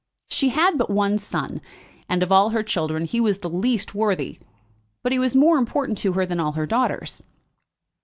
[0.31, 1.61] She had but one son,
[2.09, 4.39] and of all her children he was the least worthy;
[5.03, 7.21] but he was more important to her than all her daughters.